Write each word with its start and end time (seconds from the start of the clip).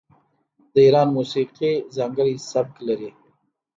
د 0.73 0.75
ایران 0.85 1.07
موسیقي 1.17 1.73
ځانګړی 1.95 2.35
سبک 2.51 2.75
لري. 2.87 3.09